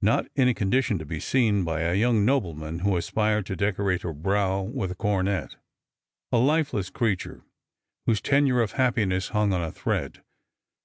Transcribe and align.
Not 0.00 0.28
in 0.36 0.46
a 0.46 0.54
con 0.54 0.70
dition 0.70 0.96
to 1.00 1.04
be 1.04 1.18
seen 1.18 1.64
by 1.64 1.80
a 1.80 1.92
young 1.96 2.24
nobleman 2.24 2.78
who 2.78 2.96
aspired 2.96 3.46
to 3.46 3.56
decorate 3.56 4.02
her 4.02 4.12
brow 4.12 4.62
with 4.62 4.92
a 4.92 4.94
coronet. 4.94 5.56
A 6.30 6.38
lifeless 6.38 6.88
creature, 6.88 7.42
whose 8.06 8.20
tenure 8.20 8.62
of 8.62 8.74
happiness 8.78 9.30
hung 9.30 9.52
on 9.52 9.62
a 9.64 9.72
thread. 9.72 10.22